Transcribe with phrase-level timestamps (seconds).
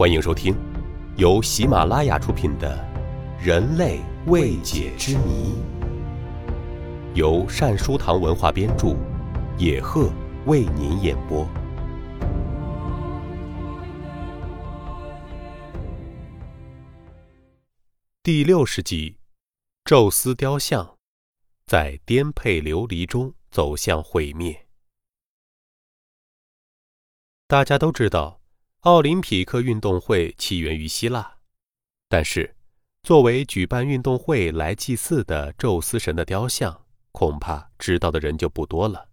[0.00, 0.56] 欢迎收听，
[1.18, 2.74] 由喜马拉雅出品的
[3.44, 5.52] 《人类未解之谜》，
[7.14, 8.96] 由善书堂文化编著，
[9.58, 10.10] 野鹤
[10.46, 11.46] 为您演播。
[18.22, 19.18] 第六十集，
[19.84, 20.96] 宙斯雕像
[21.66, 24.66] 在颠沛流离中走向毁灭。
[27.46, 28.39] 大家都知道，
[28.80, 31.36] 奥林匹克运动会起源于希腊，
[32.08, 32.56] 但是
[33.02, 39.10] 作为举办运动会来祭祀的宙斯神的雕像，恐怕知道的人就不多了。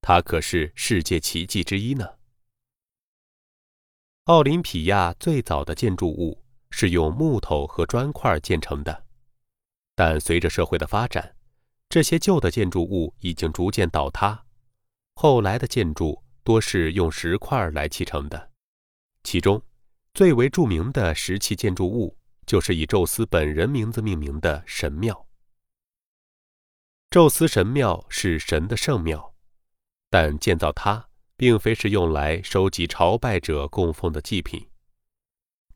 [0.00, 2.14] 它可是世界奇迹之一呢。
[4.24, 9.04] 奥林匹亚最早的建筑物是用木头和砖块建成的，
[9.94, 11.36] 但随着社会的发展，
[11.90, 14.46] 这些旧的建筑物已经逐渐倒塌，
[15.14, 16.24] 后来的建筑。
[16.42, 18.50] 多是用石块来砌成的，
[19.30, 19.62] 其中
[20.14, 22.16] 最为著名的石砌建筑物
[22.46, 25.28] 就是以宙斯本人名字命名的神庙。
[27.10, 29.34] 宙斯神庙是神的圣庙，
[30.08, 34.66] 但建造它并非是用来收集朝拜者供奉的祭品。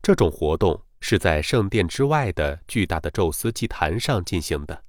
[0.01, 4.83] 这种活动是在圣殿之外的巨大的宙斯祭坛上进行的。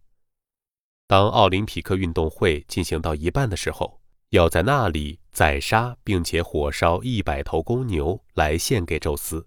[1.06, 4.00] 当奥林匹克运动会进行到一半的时候。
[4.34, 9.46] 要在那里宰杀，并且火烧一百头公牛来献给宙斯。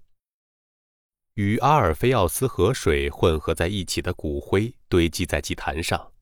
[1.34, 6.14] 与阿尔菲奥斯河水混合在一起的骨灰堆积在祭坛上，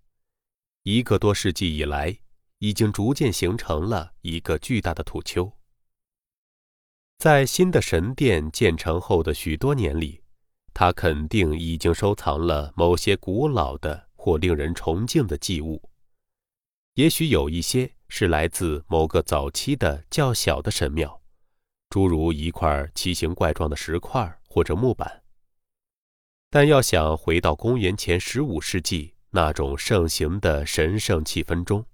[0.81, 2.17] 一个多世纪以来，
[2.57, 5.53] 已经逐渐形成了一个巨大的土丘。
[7.19, 10.23] 在新的神殿建成后的许多年里，
[10.73, 15.87] 他肯定已经收藏了某些古老的或令人崇敬的祭物，
[16.95, 17.95] 也许有一些。
[18.07, 21.21] 是来自某个早期的较小的神庙，
[21.89, 25.23] 诸如一块奇形怪状的石块或者木板。
[26.51, 31.85] 但要想回到公元前十五世纪那种盛行的神圣气氛中，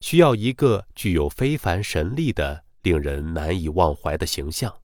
[0.00, 4.80] 需要一个具有非凡神力的、令人难以忘怀的形象。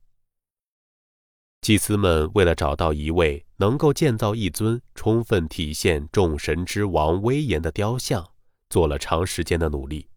[1.63, 8.33] 祭司们为了找到一位能够建造一尊充分体现众神之王威严的雕像，
[8.71, 10.09] 做了长时间的努力。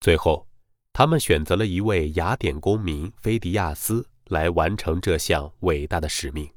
[0.00, 0.48] 最后，
[0.92, 6.52] 他们选择了一位雅典公民菲迪亚斯来完成这项伟大的使命。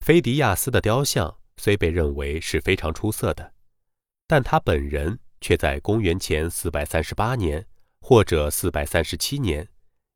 [0.00, 3.54] 菲迪亚斯的雕像虽被认为是非常出色的，
[4.26, 7.66] 但他本人却在公元前438年
[8.00, 9.68] 或者437年，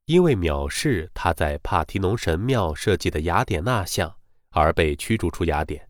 [0.04, 4.16] 因为藐视他在帕提农神庙设计的雅典娜像
[4.50, 5.87] 而被驱逐出雅典。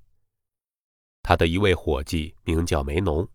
[1.28, 3.28] 他的一位伙计名叫梅农。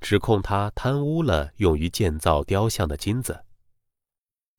[0.00, 3.44] 指控他贪污了用于建造雕像的金子。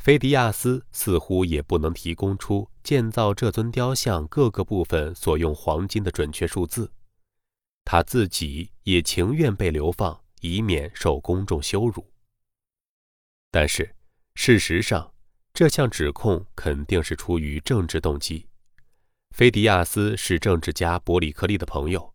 [0.04, 6.92] 菲迪亚斯似乎也不能提供出建造这尊雕像各个部分所用黄金的准确数字，
[7.86, 12.08] 他自己也情愿被流放，以免受公众羞辱。
[13.50, 13.96] 但是，
[14.36, 15.12] 事实上，
[15.56, 18.48] 这项指控肯定是出于政治动机。
[19.32, 22.15] 菲迪亚斯是政治家伯里克利的朋友。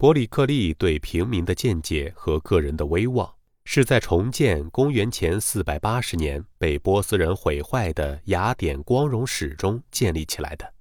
[0.00, 10.72] 伯里克利对平民的见解和个人的威望，是在重建公元前480年被波斯人毁坏的雅典光荣史中建立起来的。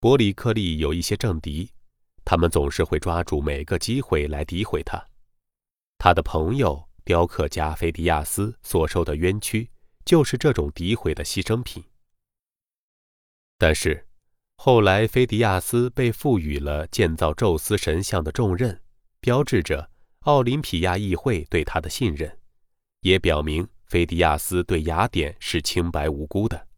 [0.00, 1.70] 伯里克利有一些政敌，
[2.26, 5.02] 他们总是会抓住每个机会来诋毁他。
[5.96, 9.70] 他的朋友雕刻家菲迪亚斯所受的冤屈，
[10.04, 11.82] 就是这种诋毁的牺牲品。
[13.56, 14.06] 但是。
[14.64, 18.80] 后来，菲迪亚斯被赋予了建造宙斯神像的重任，
[19.20, 19.90] 标志着
[20.20, 22.38] 奥林匹亚议会对他的信任，
[23.00, 26.68] 也表明菲迪亚斯对雅典是清白无辜的。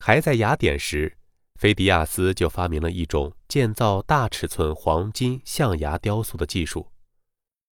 [0.00, 1.16] 还在雅典时，
[1.54, 6.92] 菲迪亚斯就发明了一种建造大尺寸黄金象牙雕塑的技术。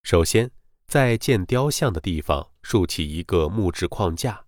[0.03, 0.49] 首先，
[0.87, 4.45] 在建雕像的地方竖起一个木质框架，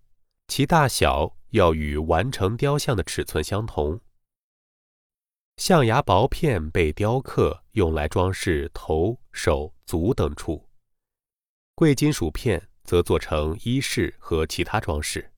[0.48, 1.35] 其大小。
[1.56, 4.00] 要与完成雕像的尺寸相同。
[5.56, 10.68] 象牙薄片被雕刻，用来装饰头、手、足等处；
[11.74, 15.32] 贵金属片则做成衣饰和其他装饰。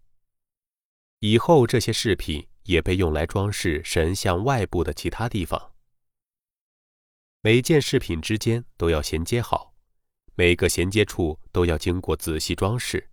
[1.20, 5.72] 以后，这些饰品也被用来装饰神像外部的其他地方。
[7.40, 9.72] 每件饰品之间都要衔接好，
[10.34, 13.08] 每个衔接处都要经过仔细装饰，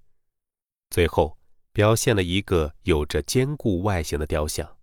[0.90, 1.38] 最后。
[1.76, 4.78] 表现了一个有着坚固外形的雕像。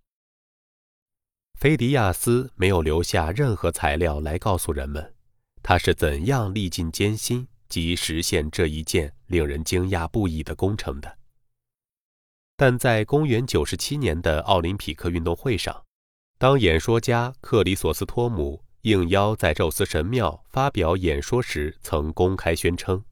[1.59, 5.15] 菲迪亚斯没有留下任何材料来告诉人们，
[5.63, 11.17] 他是怎样历尽艰辛及实现这一件令人惊讶不已的工程的。
[12.59, 15.83] 但在公元97年的奥林匹克运动会上，
[16.37, 23.03] 当演说家克里索斯托姆应邀在宙斯神庙发表演说时，曾公开宣称，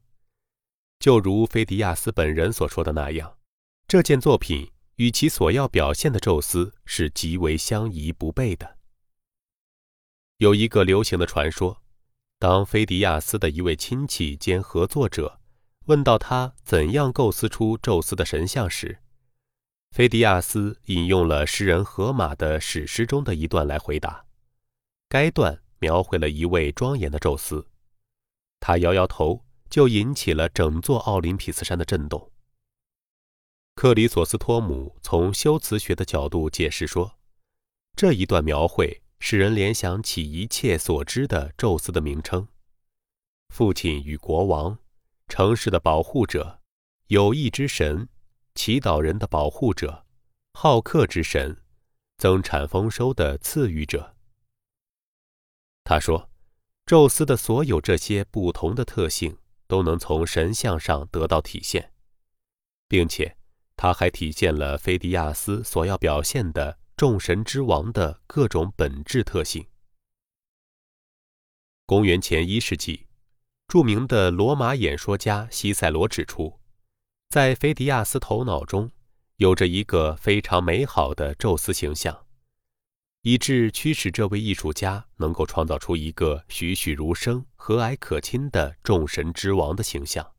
[0.99, 3.37] 就如菲迪亚斯本人所说的那样，
[3.91, 8.77] 这件作品与其所要表现的宙斯是极为相宜不悖的。
[10.37, 11.81] 有一个流行的传说，
[12.39, 15.41] 当菲迪亚斯的一位亲戚兼合作者
[15.87, 18.99] 问到他怎样构思出宙斯的神像时，
[19.91, 24.23] 菲迪亚斯引用了诗人荷马的史诗中的一段来回答。
[25.09, 27.67] 该段描绘了一位庄严的宙斯，
[28.61, 32.31] 他摇摇头，就引起了整座奥林匹斯山的震动。
[33.81, 37.17] 克里索斯托姆从修辞学的角度解释说，
[37.95, 42.47] 这一段描绘使人联想起一切所知的宙斯的名称：
[43.49, 44.77] 父亲与国王，
[45.27, 46.61] 城市的保护者，
[47.07, 48.07] 友谊之神。
[48.53, 50.05] 祈祷人的保护者，
[50.53, 51.63] 好客之神，
[52.19, 54.15] 增产丰收的赐予者。
[55.83, 56.29] 他说，
[56.85, 61.91] 宙斯的所有这些不同的特性都能从神像上得到体现，
[62.87, 63.35] 并且
[63.81, 69.65] 他还体现了菲迪亚斯所要表现的众神之王的各种本质特性。
[71.87, 73.07] 公元前一世纪，
[73.67, 76.59] 著名的罗马演说家西塞罗指出。
[77.29, 78.91] 在菲迪亚斯头脑中，
[79.37, 82.27] 有着一个非常美好的宙斯形象，
[83.23, 90.35] 以致驱使这位艺术家能够创造出一个栩栩如生、和蔼可亲的众神之王的形象。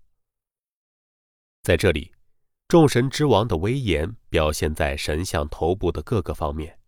[1.64, 2.12] 在这里，
[2.72, 6.78] 众神之王的威严表现在神像头部的各个方面，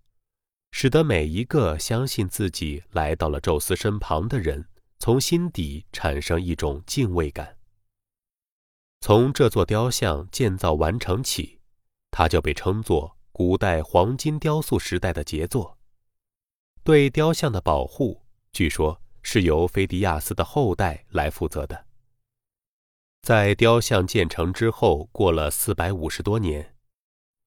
[0.70, 4.66] 使得每一个相信自己来到了宙斯身旁的人，
[4.98, 7.58] 从心底产生一种敬畏感。
[9.02, 11.60] 从这座雕像建造完成起，
[12.10, 15.76] 它就被称作古代黄金雕塑时代的杰作。
[16.82, 18.22] 对雕像的保护，
[18.52, 21.84] 据说是由菲迪亚斯的后代来负责的。
[23.24, 26.74] 在雕像建成之后，过了四百五十多年，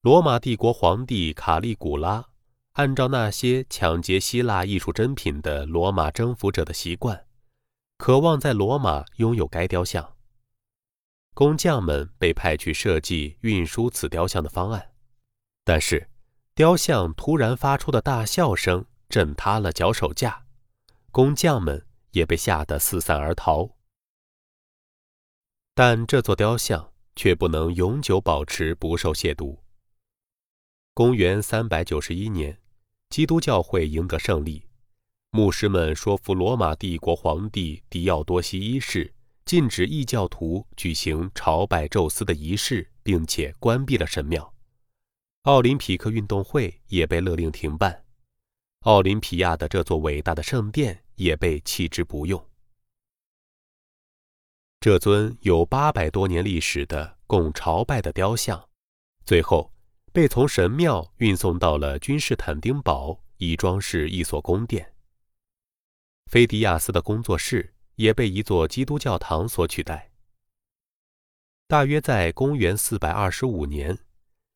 [0.01, 2.29] 罗马帝国皇帝卡利古拉
[2.71, 7.27] 按照那些抢劫希腊艺术珍品的罗马征服者的习惯，
[8.00, 10.15] 渴望在罗马拥有该雕像。
[11.35, 14.94] 工匠们被派去设计运输此雕像的方案，
[15.63, 16.09] 但是，
[16.56, 20.45] 雕像突然发出的大笑声震塌了脚手架，
[21.12, 23.76] 工匠们也被吓得四散而逃。
[25.79, 29.56] 但这座雕像却不能永久保持不受亵渎。
[30.95, 32.59] 公元三百九十一年，
[33.12, 34.65] 基督教会赢得胜利，
[35.29, 39.13] 牧师们说服罗马帝国皇帝狄奥多西一世。
[39.45, 44.51] 禁止异教徒举行朝拜宙斯的仪式，并且关闭了神庙。
[45.44, 48.03] 奥林匹克运动会也被勒令停办，
[48.80, 52.44] 奥林匹亚的这座伟大的圣殿也被弃之不用。
[54.79, 58.69] 这尊有八百多年历史的供朝拜的雕像，
[59.25, 59.74] 最后
[60.12, 64.94] 被从神庙运送到了君士坦丁堡，以装饰一所宫殿。
[66.31, 67.74] 菲迪亚斯的工作室。
[67.97, 70.12] 也被一座基督教堂所取代。
[71.68, 73.97] 大约在公元四百二十五年，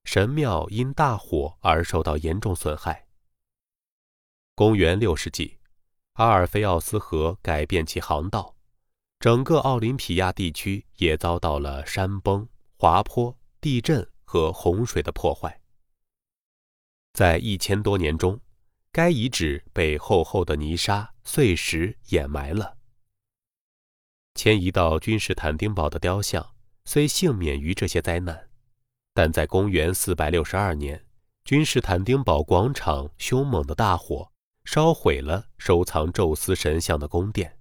[0.06, 3.08] 神庙因大火而受到严重损害。
[4.54, 5.58] 公元六世纪，
[6.14, 8.56] 阿尔菲奥斯河改变其航道，
[9.22, 15.62] 整个奥林匹亚地区也遭到了山崩、滑坡、地震和洪水的破坏。
[17.14, 18.42] 在一千多年中，
[18.92, 22.78] 该遗址被厚厚的泥沙、碎石掩埋了。
[24.34, 28.50] 迁移到君士坦丁堡的雕像虽幸免于这些灾难，
[29.14, 31.06] 但在公元462年，
[31.46, 34.32] 君士坦丁堡广场凶猛的大火
[34.66, 37.60] 烧毁了收藏宙斯神像的宫殿。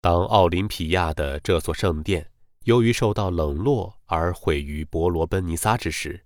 [0.00, 2.30] 当奥林匹亚的这座圣殿
[2.64, 6.24] 由于受到冷落而毁于伯罗奔尼撒之时，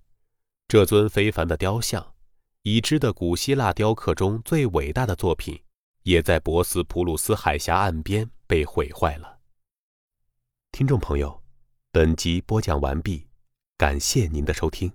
[0.68, 2.14] 这尊非凡的雕像，
[2.62, 5.62] 已知的古希腊雕刻中最伟大的作品，
[6.02, 8.30] 也在博斯普鲁斯海峡岸边。
[8.52, 9.38] 被毁坏了。
[10.72, 11.42] 听众朋友，
[11.90, 13.26] 本集播讲完毕，
[13.78, 14.92] 感谢您的收听。